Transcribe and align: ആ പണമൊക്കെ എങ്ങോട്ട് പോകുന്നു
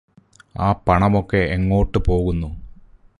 ആ 0.59 0.71
പണമൊക്കെ 0.87 1.37
എങ്ങോട്ട് 1.49 1.97
പോകുന്നു 1.97 2.49